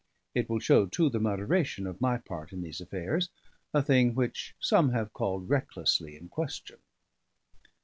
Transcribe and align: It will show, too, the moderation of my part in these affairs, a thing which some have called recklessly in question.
It 0.33 0.49
will 0.49 0.57
show, 0.57 0.87
too, 0.87 1.11
the 1.11 1.19
moderation 1.19 1.85
of 1.85 2.01
my 2.01 2.17
part 2.17 2.51
in 2.51 2.63
these 2.63 2.81
affairs, 2.81 3.29
a 3.71 3.83
thing 3.83 4.15
which 4.15 4.55
some 4.59 4.93
have 4.93 5.13
called 5.13 5.47
recklessly 5.47 6.17
in 6.17 6.27
question. 6.27 6.79